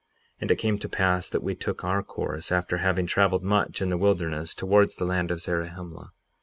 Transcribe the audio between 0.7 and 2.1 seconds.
to pass that we took our